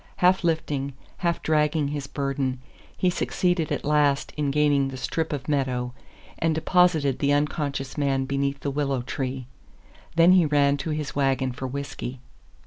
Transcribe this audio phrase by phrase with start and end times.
[0.17, 2.59] Half lifting, half dragging his burden,
[2.97, 5.93] he succeeded at last in gaining the strip of meadow,
[6.39, 9.45] and deposited the unconscious man beneath the willow tree.
[10.15, 12.19] Then he ran to his wagon for whisky.